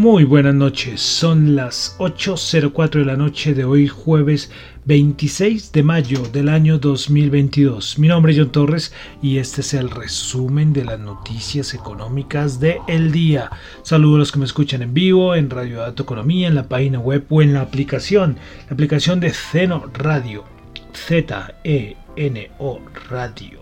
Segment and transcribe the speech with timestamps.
[0.00, 4.50] Muy buenas noches, son las 8.04 de la noche de hoy jueves
[4.86, 7.98] 26 de mayo del año 2022.
[7.98, 12.78] Mi nombre es John Torres y este es el resumen de las noticias económicas del
[12.88, 13.50] el día.
[13.82, 16.98] Saludos a los que me escuchan en vivo, en Radio Dato Economía, en la página
[16.98, 20.44] web o en la aplicación, la aplicación de Zeno Radio,
[20.94, 23.60] Z-E-N-O Radio.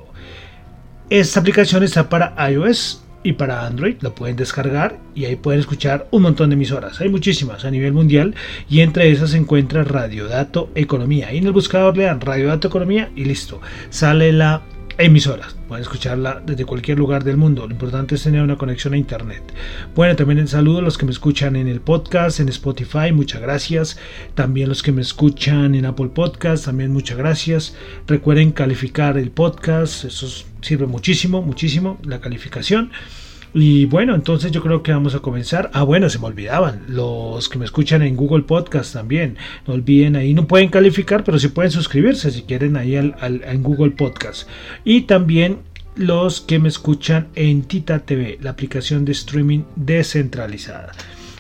[1.11, 6.09] Esta aplicación está para iOS, y para Android lo pueden descargar y ahí pueden escuchar
[6.12, 6.98] un montón de emisoras.
[7.03, 8.35] Hay muchísimas a nivel mundial
[8.70, 11.31] y entre esas se encuentra Radio Dato Economía.
[11.31, 13.61] Y en el buscador le dan Radio Dato Economía y listo.
[13.91, 14.62] Sale la
[14.99, 15.55] emisoras.
[15.69, 17.67] Pueden escucharla desde cualquier lugar del mundo.
[17.67, 19.43] Lo importante es tener una conexión a internet.
[19.95, 23.41] Bueno, también el saludo a los que me escuchan en el podcast, en Spotify, muchas
[23.41, 23.99] gracias.
[24.35, 27.77] También los que me escuchan en Apple Podcast, también muchas gracias.
[28.07, 30.27] Recuerden calificar el podcast, eso
[30.61, 32.91] sirve muchísimo, muchísimo, la calificación.
[33.55, 35.71] Y bueno, entonces yo creo que vamos a comenzar.
[35.73, 36.85] Ah, bueno, se me olvidaban.
[36.89, 39.37] Los que me escuchan en Google Podcast también.
[39.67, 43.63] No olviden ahí, no pueden calificar, pero sí pueden suscribirse si quieren ahí al, en
[43.63, 44.48] Google Podcast.
[44.85, 45.58] Y también
[45.97, 50.92] los que me escuchan en Tita TV, la aplicación de streaming descentralizada.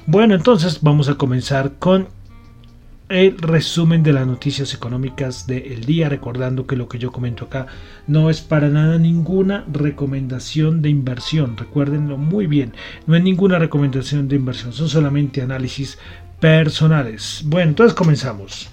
[0.06, 2.08] Bueno, entonces vamos a comenzar con
[3.08, 7.66] el resumen de las noticias económicas del día, recordando que lo que yo comento acá
[8.06, 12.74] no es para nada ninguna recomendación de inversión, recuérdenlo muy bien,
[13.06, 15.98] no es ninguna recomendación de inversión, son solamente análisis
[16.38, 17.42] personales.
[17.46, 18.68] Bueno, entonces comenzamos.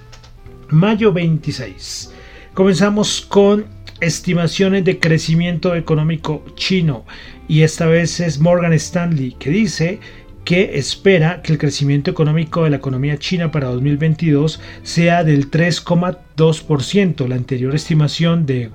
[0.69, 2.13] Mayo 26.
[2.53, 3.65] Comenzamos con
[4.01, 7.05] estimaciones de crecimiento económico chino
[7.47, 9.99] y esta vez es Morgan Stanley que dice
[10.45, 17.27] que espera que el crecimiento económico de la economía china para 2022 sea del 3,2%.
[17.27, 18.69] La anterior estimación de,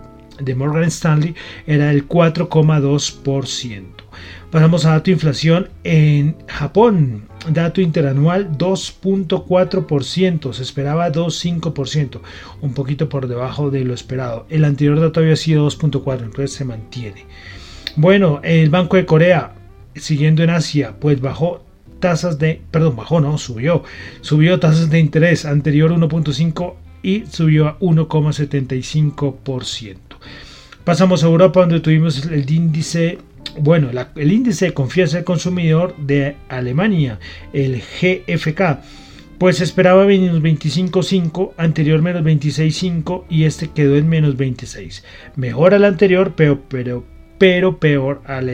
[0.56, 1.34] Morgan Stanley
[1.66, 3.84] era del 4,2%.
[4.50, 7.28] Pasamos a dato de inflación en Japón.
[7.48, 12.20] Dato interanual 2.4%, se esperaba 2.5%,
[12.60, 14.44] un poquito por debajo de lo esperado.
[14.50, 17.25] El anterior dato había sido 2.4, entonces se mantiene.
[17.97, 19.54] Bueno, el Banco de Corea
[19.94, 21.62] siguiendo en Asia, pues bajó
[22.00, 23.84] tasas de, perdón, bajó, no, subió,
[24.22, 29.96] subió tasas de interés anterior 1.5 y subió a 1,75%.
[30.84, 33.18] Pasamos a Europa donde tuvimos el índice,
[33.58, 37.20] bueno, el índice de confianza del consumidor de Alemania,
[37.52, 38.80] el GFK.
[39.38, 45.02] Pues esperaba menos 25.5, anterior menos 26.5 y este quedó en menos 26.
[45.36, 47.06] Mejor al anterior, pero, pero,
[47.38, 48.50] pero peor al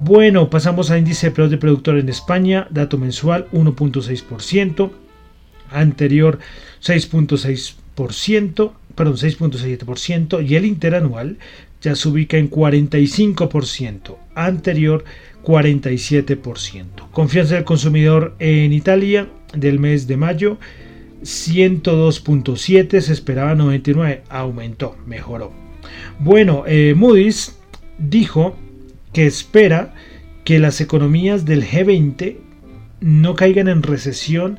[0.00, 4.90] Bueno, pasamos a índice de precios de productor en España, dato mensual 1.6%,
[5.70, 6.38] anterior
[6.82, 11.38] 6.6%, perdón, 6.7% y el interanual
[11.80, 15.04] ya se ubica en 45%, anterior
[15.44, 17.10] 47%.
[17.10, 20.58] Confianza del consumidor en Italia del mes de mayo
[21.22, 25.52] 102.7, se esperaba 99, aumentó, mejoró.
[26.20, 27.58] Bueno, eh, Moody's
[27.98, 28.56] dijo
[29.12, 29.94] que espera
[30.44, 32.36] que las economías del G20
[33.00, 34.58] no caigan en recesión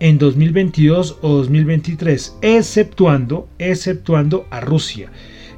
[0.00, 5.10] en 2022 o 2023, exceptuando, exceptuando a Rusia.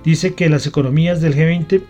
[0.05, 1.83] Dice que las economías del G20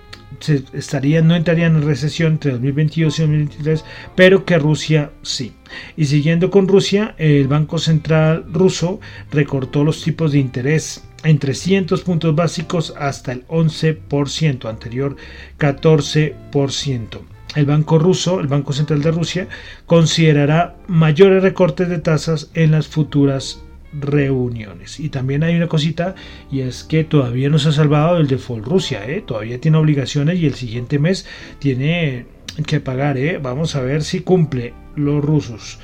[0.73, 3.85] estarían, no entrarían en recesión entre 2022 y 2023,
[4.17, 5.53] pero que Rusia sí.
[5.97, 9.01] Y siguiendo con Rusia, el Banco Central ruso
[9.31, 15.17] recortó los tipos de interés en 300 puntos básicos hasta el 11%, anterior
[15.59, 17.21] 14%.
[17.57, 19.49] El Banco Ruso, el Banco Central de Rusia,
[19.87, 23.61] considerará mayores recortes de tasas en las futuras
[23.93, 25.01] reuniones.
[25.01, 26.15] Y también hay una cosita
[26.51, 29.23] y es que todavía no se ha salvado el default Rusia, ¿eh?
[29.27, 31.27] todavía tiene obligaciones y el siguiente mes
[31.59, 32.27] tiene
[32.67, 33.19] que pagar.
[33.19, 33.39] ¿eh?
[33.43, 35.79] Vamos a ver si cumple los rusos.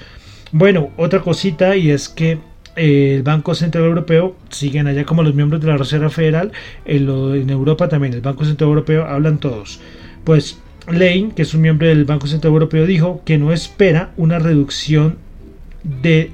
[0.52, 2.38] Bueno, otra cosita y es que
[2.76, 6.52] el Banco Central Europeo siguen allá como los miembros de la Reserva Federal,
[6.84, 9.80] en, Europa también, el Banco Central Europeo hablan todos.
[10.24, 14.38] Pues Lane, que es un miembro del Banco Central Europeo, dijo que no espera una
[14.38, 15.16] reducción
[15.82, 16.30] de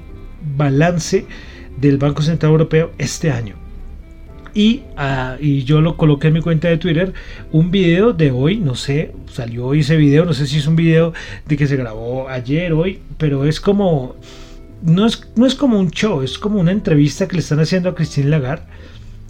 [0.57, 1.25] balance
[1.77, 3.55] del Banco Central Europeo este año.
[4.53, 7.13] Y, ah, y, yo lo coloqué en mi cuenta de Twitter,
[7.51, 10.75] un video de hoy, no sé, salió hoy ese video, no sé si es un
[10.75, 11.13] video
[11.47, 14.15] de que se grabó ayer, hoy, pero es como,
[14.83, 17.89] no es, no es como un show, es como una entrevista que le están haciendo
[17.89, 18.65] a Christine Lagarde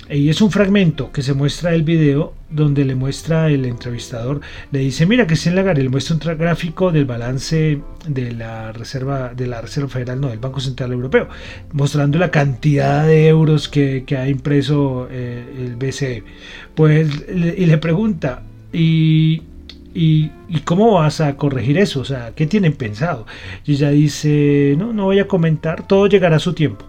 [0.10, 4.42] y es un fragmento que se muestra el video donde le muestra el entrevistador,
[4.72, 9.48] le dice, mira en Lagarde le muestra un gráfico del balance de la Reserva de
[9.48, 11.30] la Reserva Federal, no, del Banco Central Europeo,
[11.72, 16.24] mostrando la cantidad de euros que, ha impreso eh, el BCE.
[16.76, 19.42] Pues y le pregunta, ¿y,
[19.94, 20.32] y,
[20.66, 22.02] cómo vas a corregir eso?
[22.02, 23.26] O sea, ¿qué tienen pensado?
[23.66, 26.86] Y ella dice, no, no voy a comentar, todo llegará a su tiempo.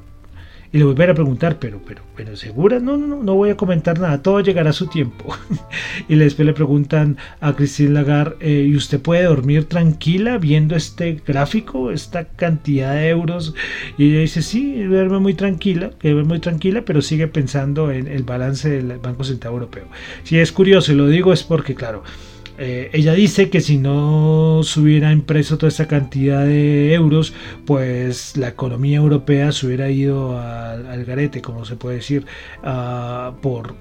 [0.72, 2.80] Y le volver a preguntar, pero, pero, pero, ¿segura?
[2.80, 5.32] No, no, no, voy a comentar nada, todo llegará a su tiempo.
[6.08, 11.22] y después le preguntan a Christine Lagarde, eh, ¿y usted puede dormir tranquila viendo este
[11.24, 13.54] gráfico, esta cantidad de euros?
[13.98, 18.24] Y ella dice, sí, duerme muy tranquila, duerme muy tranquila, pero sigue pensando en el
[18.24, 19.84] balance del Banco Central Europeo.
[20.24, 22.02] Si es curioso, y lo digo es porque, claro,
[22.56, 27.32] eh, ella dice que si no se hubiera impreso toda esta cantidad de euros,
[27.66, 32.24] pues la economía europea se hubiera ido al, garete, como se puede decir,
[32.62, 33.74] uh, por,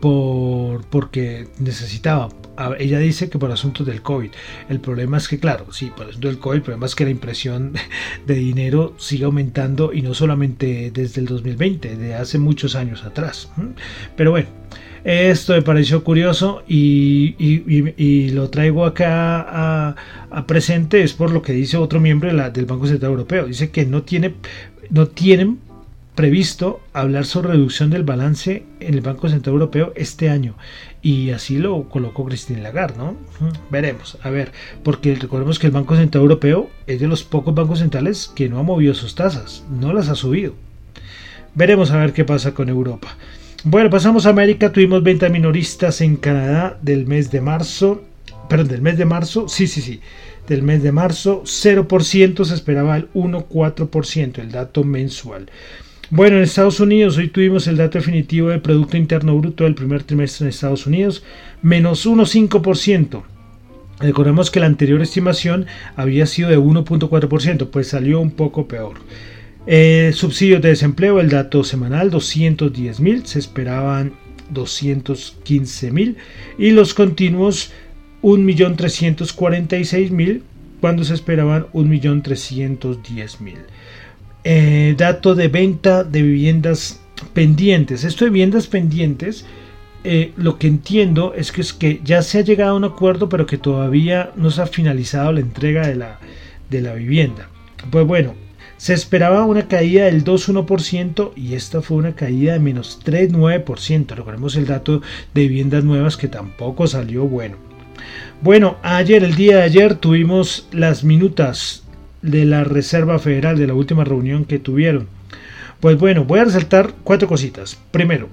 [0.00, 2.28] por, porque necesitaba.
[2.78, 4.30] Ella dice que por asuntos del COVID.
[4.68, 7.10] El problema es que, claro, sí, por asuntos del COVID, el problema es que la
[7.10, 7.74] impresión
[8.26, 13.50] de dinero sigue aumentando y no solamente desde el 2020, de hace muchos años atrás.
[14.16, 14.48] Pero bueno.
[15.04, 19.94] Esto me pareció curioso y, lo traigo acá
[20.30, 23.46] a, presente es por lo que dice otro miembro del Banco Central Europeo.
[23.46, 24.34] Dice que no, tiene,
[24.88, 25.58] no tienen
[26.14, 30.54] previsto hablar sobre reducción del balance en el Banco Central Europeo este año.
[31.02, 33.14] Y así lo colocó Christine Lagarde, ¿no?
[33.70, 34.52] Veremos, a ver,
[34.82, 38.58] porque recordemos que el Banco Central Europeo es de los pocos bancos centrales que no
[38.58, 40.54] ha movido sus tasas, no las ha subido.
[41.54, 43.16] Veremos a ver qué pasa con Europa.
[43.66, 44.72] Bueno, pasamos a América.
[44.72, 48.04] Tuvimos venta minoristas en Canadá del mes de marzo.
[48.46, 49.48] Perdón, del mes de marzo.
[49.48, 50.00] Sí, sí, sí.
[50.46, 51.42] Del mes de marzo.
[51.44, 52.44] 0%.
[52.44, 54.38] Se esperaba el 1,4%.
[54.38, 55.48] El dato mensual.
[56.10, 60.02] Bueno, en Estados Unidos hoy tuvimos el dato definitivo del Producto Interno Bruto del primer
[60.02, 61.24] trimestre en Estados Unidos.
[61.62, 63.22] Menos 1,5%.
[63.98, 65.64] Recordemos que la anterior estimación
[65.96, 68.96] había sido de 1.4%, pues salió un poco peor.
[69.66, 74.12] Eh, subsidios de desempleo, el dato semanal 210 mil, se esperaban
[74.50, 76.18] 215 mil
[76.58, 77.72] y los continuos
[78.22, 80.42] 1.346.000
[80.80, 83.54] cuando se esperaban 1.310.000.
[84.44, 87.00] Eh, dato de venta de viviendas
[87.32, 88.04] pendientes.
[88.04, 89.46] Esto de viviendas pendientes,
[90.04, 93.30] eh, lo que entiendo es que, es que ya se ha llegado a un acuerdo,
[93.30, 96.18] pero que todavía no se ha finalizado la entrega de la,
[96.68, 97.48] de la vivienda.
[97.90, 98.34] Pues bueno,
[98.76, 104.14] se esperaba una caída del 2,1% y esta fue una caída de menos 3,9%.
[104.14, 107.56] Recordemos el dato de viviendas nuevas que tampoco salió bueno.
[108.42, 111.84] Bueno, ayer, el día de ayer, tuvimos las minutas
[112.22, 115.08] de la Reserva Federal de la última reunión que tuvieron.
[115.80, 117.78] Pues bueno, voy a resaltar cuatro cositas.
[117.90, 118.28] Primero,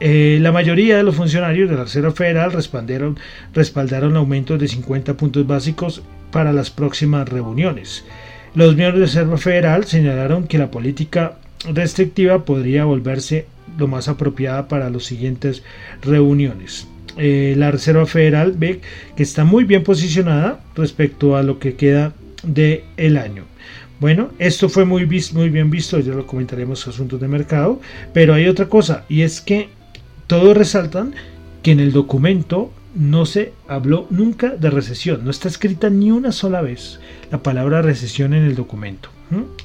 [0.00, 3.18] eh, la mayoría de los funcionarios de la Reserva Federal respaldaron,
[3.52, 8.04] respaldaron aumentos de 50 puntos básicos para las próximas reuniones.
[8.54, 11.38] Los miembros de la Reserva Federal señalaron que la política
[11.72, 13.46] restrictiva podría volverse
[13.76, 15.64] lo más apropiada para las siguientes
[16.02, 16.86] reuniones.
[17.16, 18.80] Eh, la Reserva Federal ve
[19.16, 22.12] que está muy bien posicionada respecto a lo que queda
[22.44, 23.42] del el año.
[23.98, 27.80] Bueno, esto fue muy, muy bien visto, ya lo comentaremos asuntos de mercado,
[28.12, 29.68] pero hay otra cosa y es que
[30.28, 31.14] todos resaltan
[31.64, 36.32] que en el documento no se habló nunca de recesión, no está escrita ni una
[36.32, 39.10] sola vez la palabra recesión en el documento.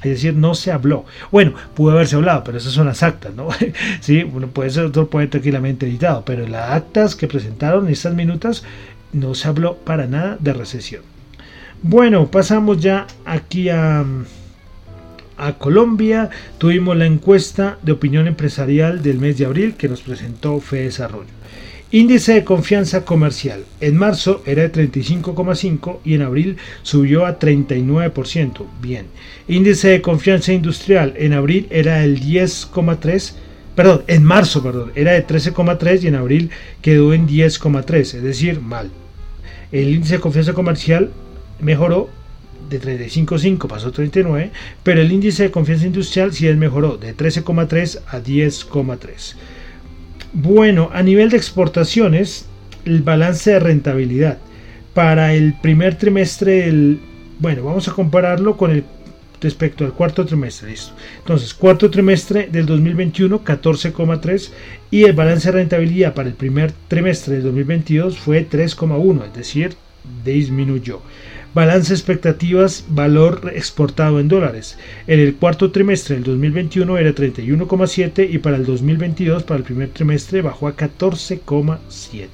[0.02, 1.04] Es decir, no se habló.
[1.30, 3.48] Bueno, pudo haberse hablado, pero esas son las actas, ¿no?
[4.00, 8.64] sí, bueno, puede ser otro puede tranquilamente editado, pero las actas que presentaron estas minutas
[9.12, 11.02] no se habló para nada de recesión.
[11.82, 14.04] Bueno, pasamos ya aquí a,
[15.40, 16.30] a Colombia.
[16.58, 21.40] Tuvimos la encuesta de opinión empresarial del mes de abril que nos presentó Fede Desarrollo.
[21.92, 23.64] Índice de confianza comercial.
[23.80, 28.64] En marzo era de 35,5 y en abril subió a 39%.
[28.80, 29.06] Bien.
[29.48, 31.14] Índice de confianza industrial.
[31.16, 33.34] En abril era del 10,3.
[33.74, 38.60] Perdón, en marzo, perdón, era de 13,3 y en abril quedó en 10,3, es decir,
[38.60, 38.90] mal.
[39.72, 41.10] El índice de confianza comercial
[41.60, 42.08] mejoró
[42.70, 44.50] de 35.5 pasó a 39,
[44.82, 49.34] pero el índice de confianza industrial sí mejoró de 13,3 a 10,3.
[50.32, 52.46] Bueno, a nivel de exportaciones,
[52.84, 54.38] el balance de rentabilidad
[54.94, 57.00] para el primer trimestre del...
[57.40, 58.84] Bueno, vamos a compararlo con
[59.40, 60.70] respecto al cuarto trimestre.
[60.70, 60.92] Listo.
[61.18, 64.50] Entonces, cuarto trimestre del 2021, 14,3
[64.90, 69.74] y el balance de rentabilidad para el primer trimestre del 2022 fue 3,1, es decir,
[70.24, 71.00] disminuyó.
[71.52, 74.78] Balance expectativas, valor exportado en dólares.
[75.08, 79.88] En el cuarto trimestre del 2021 era 31,7 y para el 2022, para el primer
[79.88, 82.28] trimestre, bajó a 14,7.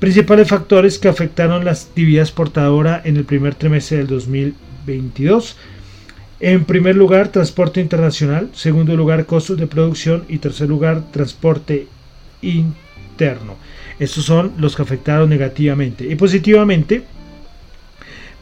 [0.00, 5.56] Principales factores que afectaron la actividad exportadora en el primer trimestre del 2022.
[6.40, 8.50] En primer lugar, transporte internacional.
[8.52, 10.24] Segundo lugar, costos de producción.
[10.28, 11.86] Y tercer lugar, transporte
[12.42, 13.56] interno.
[14.00, 16.04] Estos son los que afectaron negativamente.
[16.08, 17.04] Y positivamente,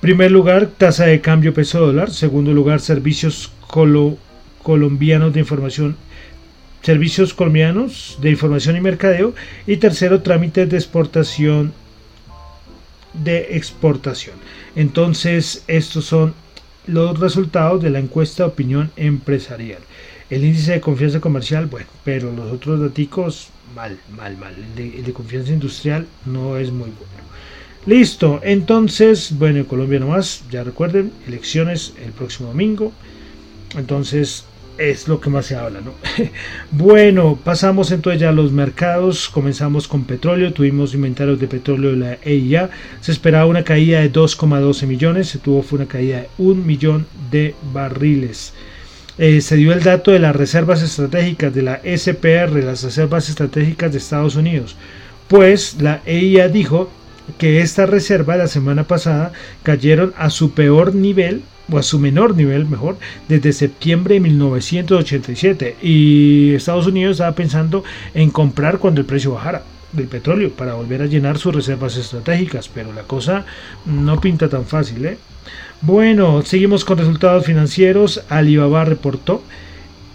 [0.01, 2.11] Primer lugar, tasa de cambio peso dólar.
[2.11, 3.51] Segundo lugar, servicios
[4.63, 5.97] colombianos de información.
[6.83, 9.35] Servicios colombianos de información y mercadeo.
[9.67, 11.73] Y tercero, trámites de exportación
[13.25, 14.37] de exportación.
[14.75, 16.35] Entonces, estos son
[16.87, 19.81] los resultados de la encuesta de opinión empresarial.
[20.29, 24.55] El índice de confianza comercial, bueno, pero los otros datos, mal, mal, mal.
[24.77, 27.27] el de confianza industrial no es muy bueno.
[27.87, 32.93] Listo, entonces, bueno, en Colombia nomás, ya recuerden, elecciones el próximo domingo.
[33.77, 34.45] Entonces,
[34.79, 35.93] es lo que más se habla, ¿no?
[36.73, 39.29] bueno, pasamos entonces ya a los mercados.
[39.29, 40.53] Comenzamos con petróleo.
[40.53, 42.71] Tuvimos inventarios de petróleo de la EIA.
[43.01, 45.29] Se esperaba una caída de 2,12 millones.
[45.29, 48.53] Se tuvo fue una caída de 1 millón de barriles.
[49.19, 53.93] Eh, se dio el dato de las reservas estratégicas de la SPR, las reservas estratégicas
[53.93, 54.77] de Estados Unidos.
[55.29, 56.91] Pues la EIA dijo
[57.39, 62.37] que esta reserva la semana pasada cayeron a su peor nivel o a su menor
[62.37, 62.97] nivel mejor
[63.29, 69.63] desde septiembre de 1987 y Estados Unidos estaba pensando en comprar cuando el precio bajara
[69.93, 73.45] del petróleo para volver a llenar sus reservas estratégicas pero la cosa
[73.85, 75.19] no pinta tan fácil ¿eh?
[75.81, 78.23] bueno seguimos con resultados financieros.
[78.29, 79.43] Alibaba reportó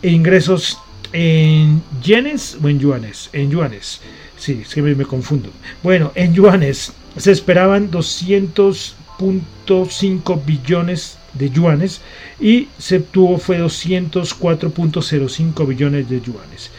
[0.01, 0.79] ingresos
[1.13, 4.01] en yenes o en yuanes en yuanes.
[4.37, 5.49] Sí que me confundo.
[5.83, 12.01] Bueno en yuanes se esperaban 200.5 billones de yuanes
[12.39, 16.71] y se obtuvo fue 204.05 billones de yuanes.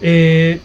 [0.00, 0.60] Eh,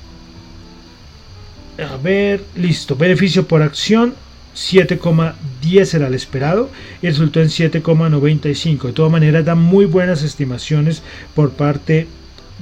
[1.77, 2.95] a ver, listo.
[2.95, 4.15] Beneficio por acción
[4.55, 6.69] 7,10 era el esperado
[7.01, 8.87] y resultó en 7,95.
[8.87, 11.01] De todas maneras, da muy buenas estimaciones
[11.35, 12.07] por parte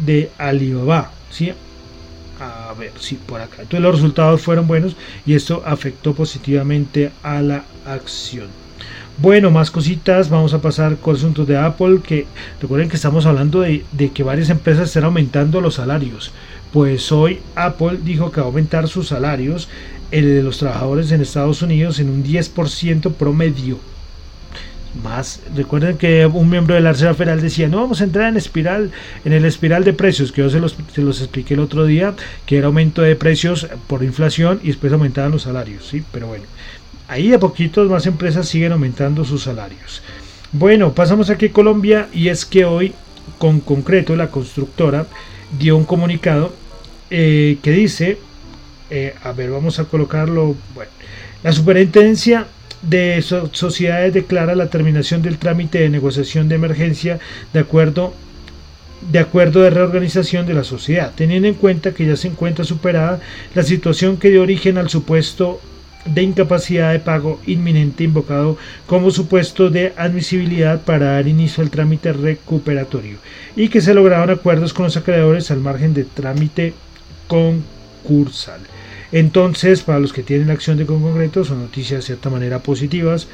[0.05, 1.11] de Alibaba.
[1.31, 1.51] ¿sí?
[2.77, 3.61] Ver si por acá.
[3.61, 8.47] Entonces los resultados fueron buenos y esto afectó positivamente a la acción.
[9.19, 12.27] Bueno, más cositas, vamos a pasar con asuntos de Apple, que
[12.61, 16.31] recuerden que estamos hablando de, que varias empresas están aumentando los salarios.
[16.71, 19.69] Pues hoy Apple dijo que va a aumentar sus salarios,
[20.11, 23.79] el de los trabajadores en Estados Unidos, en un 10% promedio
[25.03, 25.41] más.
[25.55, 28.91] Recuerden que un miembro de la Reserva Federal decía, no vamos a entrar en espiral,
[29.25, 32.13] en el espiral de precios, que yo se los, se los expliqué el otro día,
[32.45, 36.03] que era aumento de precios por inflación y después aumentaban los salarios, ¿sí?
[36.11, 36.45] Pero bueno,
[37.07, 40.01] ahí a poquitos más empresas siguen aumentando sus salarios.
[40.51, 42.93] Bueno, pasamos aquí a Colombia y es que hoy,
[43.37, 45.05] con concreto, la constructora
[45.59, 46.53] dio un comunicado
[47.09, 48.17] eh, que dice,
[48.89, 50.91] eh, a ver, vamos a colocarlo, bueno,
[51.43, 52.47] la superintendencia
[52.81, 57.19] de sociedades declara la terminación del trámite de negociación de emergencia
[57.53, 58.13] de acuerdo
[59.11, 63.19] de acuerdo de reorganización de la sociedad, teniendo en cuenta que ya se encuentra superada
[63.53, 65.61] la situación que dio origen al supuesto
[66.05, 72.13] de incapacidad de pago inminente invocado como supuesto de admisibilidad para dar inicio al trámite
[72.13, 73.17] recuperatorio
[73.55, 76.73] y que se lograron acuerdos con los acreedores al margen de trámite
[77.27, 78.61] concursal.
[79.11, 83.27] Entonces, para los que tienen acción de Con Concreto, son noticias de cierta manera positivas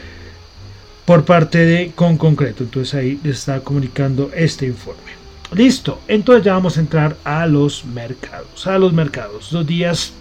[1.05, 2.63] por parte de Con Concreto.
[2.63, 5.13] Entonces ahí está comunicando este informe.
[5.53, 8.65] Listo, entonces ya vamos a entrar a los mercados.
[8.65, 9.51] A los mercados.
[9.51, 10.13] Dos días,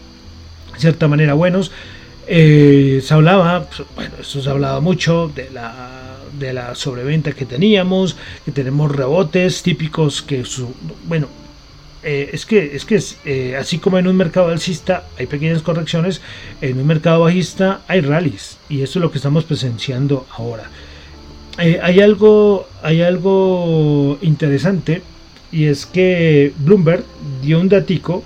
[0.74, 1.70] de cierta manera, buenos.
[2.26, 8.16] Eh, se hablaba, bueno, esto se hablaba mucho de la, de la sobreventa que teníamos,
[8.44, 10.72] que tenemos rebotes típicos que, su,
[11.06, 11.28] bueno,
[12.04, 16.20] eh, es que, es que eh, así como en un mercado alcista hay pequeñas correcciones,
[16.60, 20.68] en un mercado bajista hay rallies y eso es lo que estamos presenciando ahora.
[21.58, 25.02] Eh, hay, algo, hay algo interesante
[25.52, 27.04] y es que Bloomberg
[27.42, 28.24] dio un datico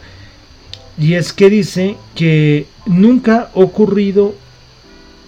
[0.98, 4.34] y es que dice que nunca ha ocurrido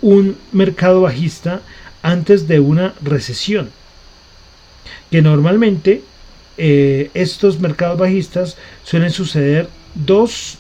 [0.01, 1.61] un mercado bajista
[2.03, 3.71] antes de una recesión.
[5.11, 6.03] Que normalmente
[6.59, 10.59] eh, estos mercados bajistas suelen suceder dos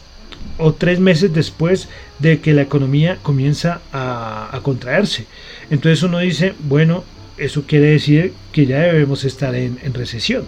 [0.56, 1.88] o tres meses después
[2.18, 5.26] de que la economía comienza a, contraerse.
[5.70, 7.04] Entonces uno dice, bueno,
[7.36, 10.44] eso quiere decir que ya debemos estar en, recesión.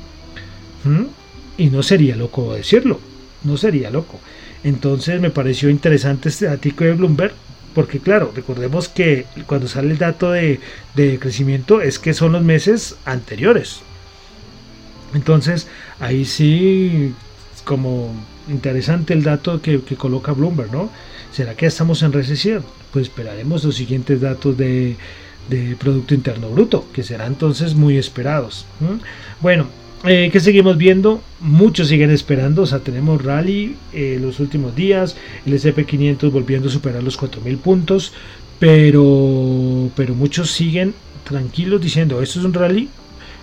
[0.85, 1.04] ¿Mm?
[1.59, 3.00] Y no sería loco decirlo,
[3.45, 4.19] no sería loco.
[4.64, 7.33] Entonces me pareció interesante este dato de Bloomberg,
[7.75, 10.61] porque claro, recordemos que cuando sale el dato de,
[11.21, 13.80] crecimiento es que son los meses anteriores.
[15.14, 15.66] Entonces
[15.98, 17.12] ahí sí,
[17.64, 18.12] como
[18.48, 20.90] interesante el dato que, coloca Bloomberg, ¿no?
[21.32, 22.64] ¿Será que estamos en recesión?
[22.92, 24.96] Pues esperaremos los siguientes datos de,
[25.78, 28.66] Producto Interno Bruto, que serán entonces muy esperados.
[29.40, 29.66] Bueno,
[30.04, 31.22] eh, ¿qué seguimos viendo?
[31.40, 36.72] Muchos siguen esperando, o sea, tenemos rally eh, los últimos días, el SP500 volviendo a
[36.72, 38.12] superar los 4.000 puntos,
[38.60, 42.88] pero, pero muchos siguen tranquilos diciendo, esto es un rally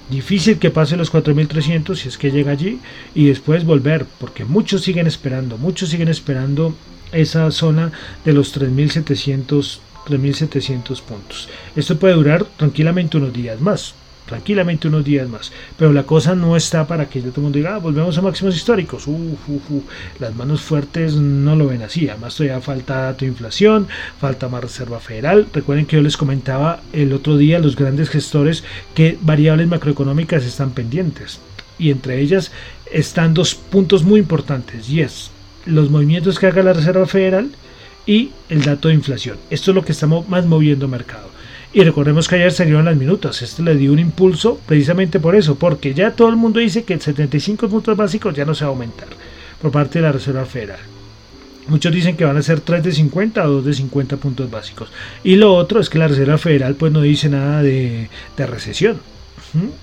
[0.10, 2.80] Difícil que pase los 4.300 si es que llega allí
[3.14, 6.76] y después volver, porque muchos siguen esperando, muchos siguen esperando
[7.12, 7.92] esa zona
[8.24, 11.50] de los 3.700 3.700 puntos.
[11.76, 13.94] Esto puede durar tranquilamente unos días más
[14.27, 15.51] tranquilamente unos días más.
[15.77, 18.55] Pero la cosa no está para que todo el mundo diga, ah, volvemos a máximos
[18.55, 19.07] históricos.
[20.19, 22.07] Las manos fuertes no lo ven así.
[22.07, 23.88] Además, todavía falta dato de inflación,
[24.19, 25.48] falta más reserva federal.
[25.51, 30.72] Recuerden que yo les comentaba el otro día los grandes gestores que variables macroeconómicas están
[30.72, 31.39] pendientes.
[31.79, 32.51] Y entre ellas
[32.91, 34.89] están dos puntos muy importantes.
[34.89, 35.31] Y es
[35.65, 37.50] los movimientos que haga la Reserva Federal
[38.05, 39.38] y el dato de inflación.
[39.50, 41.29] Esto es lo que estamos más moviendo mercado.
[41.74, 43.41] Y recordemos que ayer salieron las minutos.
[43.41, 46.93] Esto le dio un impulso precisamente por eso, porque ya todo el mundo dice que
[46.93, 49.09] el 75 puntos básicos ya no se va a aumentar
[49.62, 50.79] por parte de la Reserva Federal.
[51.67, 54.89] Muchos dicen que van a ser 3 de 50 o 2 de 50 puntos básicos.
[55.24, 58.99] Y lo otro es que la Reserva Federal pues no dice nada de, recesión.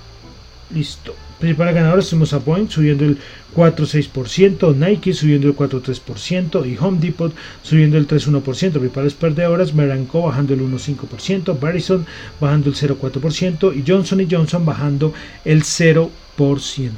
[0.74, 1.14] listo.
[1.38, 3.16] Principales ganadoras tuvimos a Point subiendo el
[3.56, 8.42] 4,6%, Nike subiendo el 4,3% y Home Depot subiendo el 3,1%.
[8.72, 12.04] Principales perdedoras, Meranco bajando el 1,5%, Verizon
[12.38, 15.14] bajando el 0,4% y Johnson Johnson bajando
[15.46, 16.10] el 0%.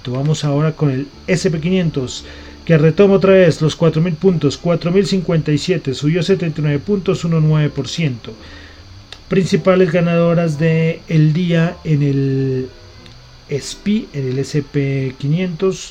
[0.09, 2.25] Vamos ahora con el SP500
[2.65, 8.33] que retoma otra vez los 4.000 puntos, 4.057, subió 79 puntos, 1,9%.
[9.29, 12.69] Principales ganadoras del el día en el
[13.51, 15.91] SPI, en el SP500,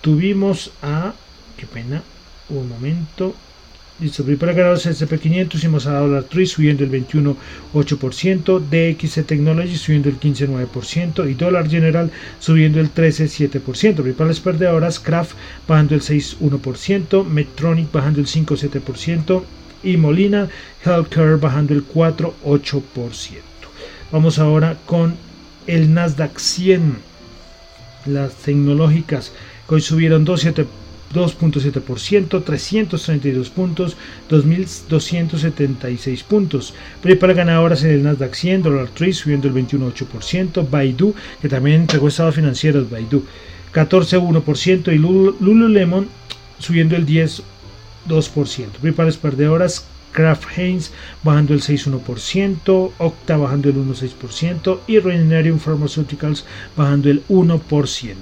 [0.00, 1.14] tuvimos a,
[1.56, 2.02] qué pena,
[2.50, 3.34] un momento,
[4.02, 10.18] Listo, para ganadores SP500 hicimos a Dollar Tree subiendo el 21,8%, DXC Technology subiendo el
[10.18, 12.10] 15,9% y Dollar General
[12.40, 13.94] subiendo el 13,7%.
[13.94, 15.36] Principales perdedoras, Kraft
[15.68, 19.44] bajando el 6,1%, Medtronic bajando el 5,7%
[19.84, 20.48] y Molina
[20.84, 22.82] Healthcare bajando el 4,8%.
[24.10, 25.14] Vamos ahora con
[25.68, 26.96] el Nasdaq 100,
[28.06, 29.30] las tecnológicas
[29.68, 30.81] que hoy subieron 2,7%.
[31.12, 33.96] 2.7%, 332 puntos,
[34.30, 36.74] 2.276 puntos.
[37.00, 42.08] Prepara ganadoras en el Nasdaq 100, Dollar Tree subiendo el 21.8%, Baidu, que también entregó
[42.08, 43.24] estados financieros, Baidu,
[43.72, 46.08] 14.1% y Lululemon
[46.58, 48.66] subiendo el 10.2%.
[48.80, 50.90] Prepares perdedoras, Kraft Heinz
[51.22, 56.44] bajando el 6.1%, Octa bajando el 1.6% y Regenerium Pharmaceuticals
[56.76, 58.14] bajando el 1%.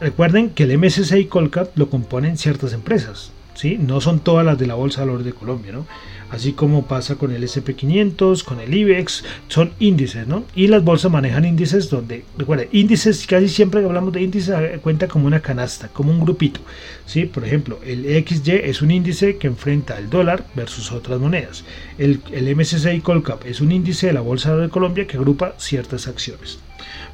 [0.00, 3.78] Recuerden que el MSCI Colcap lo componen ciertas empresas, ¿sí?
[3.78, 5.72] no son todas las de la Bolsa de Valores de Colombia.
[5.72, 5.86] ¿no?
[6.32, 10.44] así como pasa con el SP500, con el IBEX, son índices, ¿no?
[10.54, 14.80] Y las bolsas manejan índices donde, recuerden, índices, casi siempre que hablamos de índices, eh,
[14.82, 16.60] cuenta como una canasta, como un grupito,
[17.04, 17.26] ¿sí?
[17.26, 21.64] Por ejemplo, el XY es un índice que enfrenta el dólar versus otras monedas.
[21.98, 26.08] El, el MSCI Colcap es un índice de la Bolsa de Colombia que agrupa ciertas
[26.08, 26.58] acciones.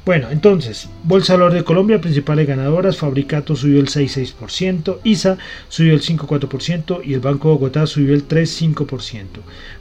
[0.05, 6.01] Bueno, entonces, Bolsa Valor de Colombia, principales ganadoras, Fabricato subió el 6,6%, ISA subió el
[6.01, 9.25] 5,4% y el Banco de Bogotá subió el 3,5%.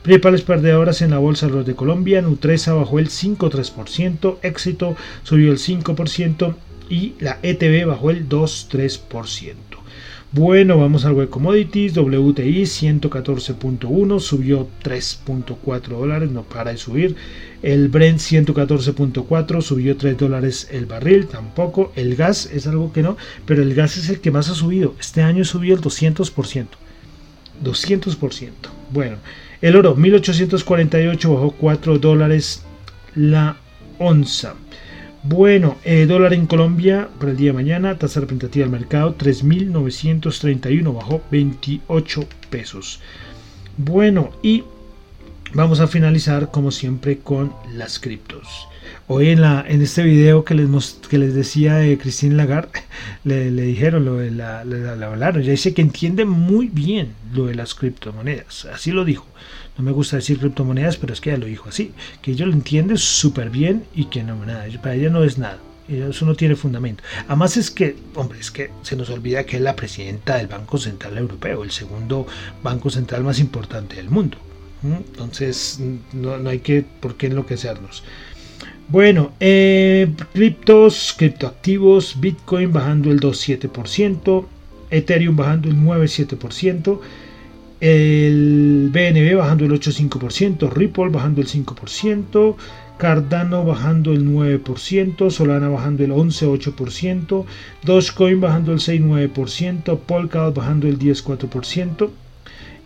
[0.02, 5.58] Principales perdedoras en la Bolsa Valor de Colombia, Nutresa bajó el 5,3%, Éxito subió el
[5.58, 6.54] 5%
[6.90, 9.67] y la ETB bajó el 2,3%.
[10.30, 17.16] Bueno, vamos al web commodities, WTI 114.1 subió 3.4 dólares, no para de subir.
[17.62, 21.92] El Brent 114.4 subió 3 dólares el barril, tampoco.
[21.96, 24.94] El gas es algo que no, pero el gas es el que más ha subido.
[25.00, 26.66] Este año subió el 200%.
[27.64, 28.50] 200%.
[28.90, 29.16] Bueno,
[29.62, 32.64] el oro 1848 bajó 4 dólares
[33.14, 33.56] la
[33.98, 34.56] onza.
[35.28, 40.94] Bueno, eh, dólar en Colombia para el día de mañana, tasa representativa del mercado 3.931,
[40.94, 43.00] bajó 28 pesos.
[43.76, 44.64] Bueno, y
[45.52, 48.68] vamos a finalizar como siempre con las criptos.
[49.06, 52.80] Hoy en, la, en este video que les, que les decía de Christine Lagarde,
[53.24, 57.54] le, dijeron lo de la, la, la, Ya dice que entiende muy bien lo de
[57.54, 58.64] las criptomonedas.
[58.72, 59.26] Así lo dijo
[59.78, 62.52] no me gusta decir criptomonedas, pero es que ella lo dijo así, que ella lo
[62.52, 65.60] entiende súper bien y que no, nada, para ella no es nada.
[65.88, 67.02] Eso no tiene fundamento.
[67.28, 70.76] Además es que, hombre, es que se nos olvida que es la presidenta del Banco
[70.76, 72.26] Central Europeo, el segundo
[72.62, 74.36] banco central más importante del mundo.
[74.82, 75.80] Entonces,
[76.12, 78.04] no, hay que, por qué enloquecernos.
[78.88, 84.46] Bueno, eh, criptos, criptoactivos, Bitcoin bajando el 2,7%,
[84.90, 87.00] Ethereum bajando el 9,7%,
[87.80, 92.56] el BNB bajando el 8,5%, Ripple bajando el 5%,
[92.98, 97.44] Cardano bajando el 9%, Solana bajando el 11,8%,
[97.84, 102.10] Dogecoin bajando el 6,9%, Polkadot bajando el 10,4%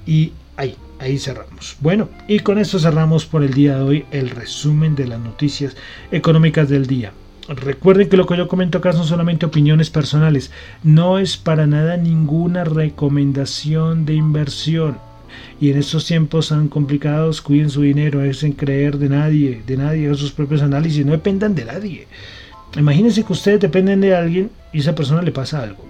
[0.06, 1.76] y ahí, ahí cerramos.
[1.80, 5.76] Bueno, y con esto cerramos por el día de hoy el resumen de las noticias
[6.10, 7.12] económicas del día.
[7.56, 10.50] Recuerden que lo que yo comento acá son solamente opiniones personales,
[10.82, 14.98] no es para nada ninguna recomendación de inversión.
[15.60, 19.76] Y en estos tiempos tan complicados, cuiden su dinero, es en creer de nadie, de
[19.76, 22.06] nadie, a sus propios análisis, no dependan de nadie.
[22.76, 25.84] Imagínense que ustedes dependen de alguien y esa persona le pasa algo.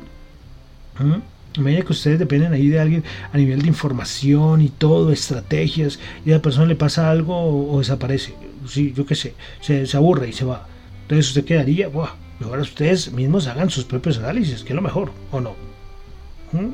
[0.98, 1.58] ¿Mm?
[1.58, 6.30] Imagínense que ustedes dependen ahí de alguien a nivel de información y todo, estrategias, y
[6.30, 8.34] a esa persona le pasa algo o, desaparece.
[8.66, 10.66] Sí, yo qué sé, se aburre y se va.
[11.12, 15.12] Entonces usted quedaría, Buah, mejor ustedes mismos hagan sus propios análisis, que es lo mejor,
[15.30, 15.54] ¿o no?
[16.52, 16.68] ¿Mm?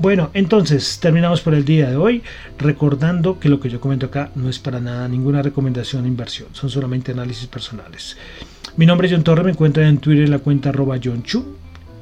[0.00, 2.24] Bueno, entonces terminamos por el día de hoy,
[2.58, 6.48] recordando que lo que yo comento acá no es para nada ninguna recomendación de inversión,
[6.50, 8.16] son solamente análisis personales.
[8.76, 11.56] Mi nombre es John Torre, me encuentran en Twitter en la cuenta arroba John Chu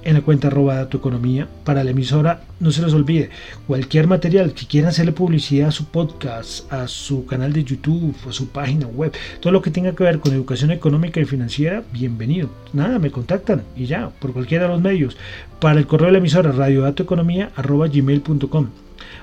[0.04, 1.48] en la cuenta arroba tu economía.
[1.64, 3.30] Para la emisora, no se les olvide,
[3.66, 8.32] cualquier material que quieran hacerle publicidad a su podcast, a su canal de YouTube, a
[8.32, 12.50] su página web, todo lo que tenga que ver con educación económica y financiera, bienvenido.
[12.72, 15.16] Nada, me contactan y ya, por cualquiera de los medios.
[15.60, 18.68] Para el correo de la emisora, radiodatoeconomía arroba gmail.com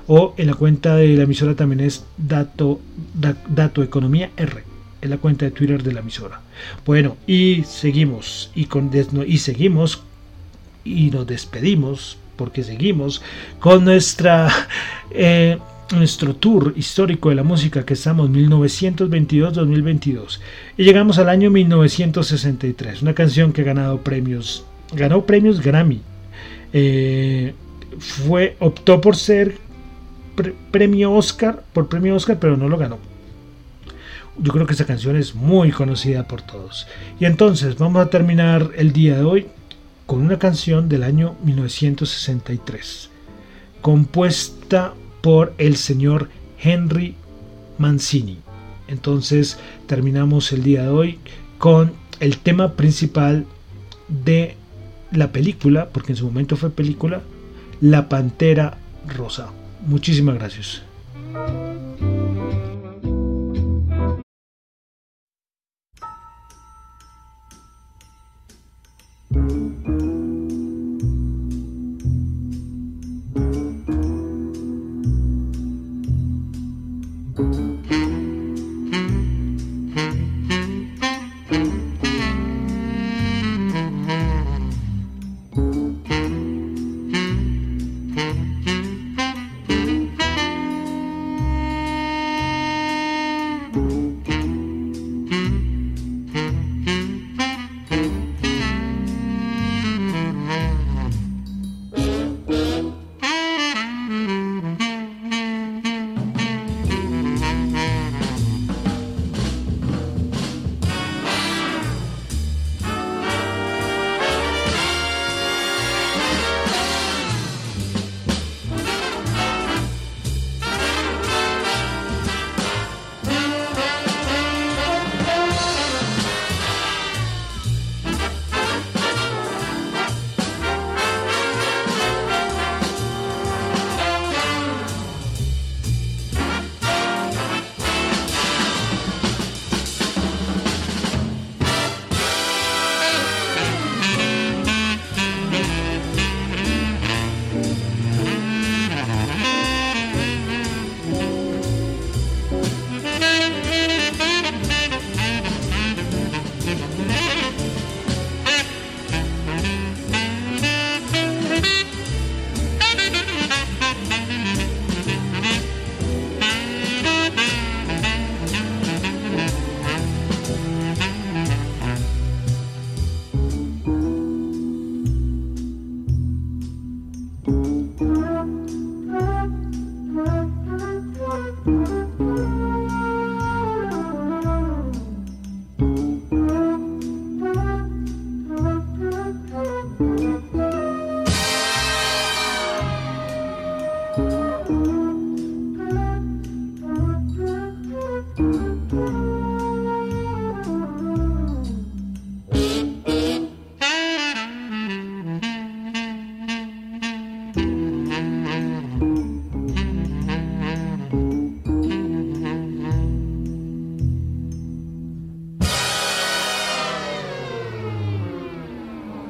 [0.07, 2.79] o en la cuenta de la emisora también es dato,
[3.49, 4.63] dato economía R
[5.01, 6.41] en la cuenta de Twitter de la emisora.
[6.85, 8.91] Bueno, y seguimos y con
[9.25, 10.03] y seguimos
[10.83, 13.21] y nos despedimos porque seguimos
[13.59, 14.49] con nuestra
[15.11, 15.57] eh,
[15.91, 20.39] nuestro tour histórico de la música que estamos 1922-2022
[20.77, 26.01] y llegamos al año 1963 una canción que ha ganado premios ganó premios Grammy
[26.73, 27.53] eh,
[27.99, 29.57] fue optó por ser
[30.71, 32.97] premio Oscar, por premio Oscar, pero no lo ganó.
[34.37, 36.87] Yo creo que esa canción es muy conocida por todos.
[37.19, 39.47] Y entonces vamos a terminar el día de hoy
[40.11, 43.09] con una canción del año 1963,
[43.79, 46.27] compuesta por el señor
[46.61, 47.15] Henry
[47.77, 48.39] Mancini.
[48.89, 51.19] Entonces terminamos el día de hoy
[51.57, 53.45] con el tema principal
[54.09, 54.57] de
[55.13, 57.21] la película, porque en su momento fue película,
[57.79, 59.47] La Pantera Rosa.
[59.87, 60.81] Muchísimas gracias.